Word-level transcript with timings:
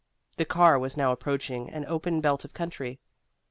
The 0.37 0.45
car 0.45 0.79
was 0.79 0.97
now 0.97 1.11
approaching 1.11 1.69
an 1.69 1.85
open 1.85 2.21
belt 2.21 2.43
of 2.43 2.53
country. 2.55 2.99